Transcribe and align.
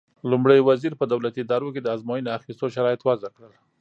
لومړي 0.31 0.59
وزیر 0.69 0.93
په 0.97 1.05
دولتي 1.11 1.39
ادارو 1.43 1.73
کې 1.73 1.81
د 1.81 1.87
ازموینې 1.95 2.29
اخیستو 2.37 2.67
شرایط 2.75 3.01
وضع 3.07 3.29
کړل. 3.35 3.51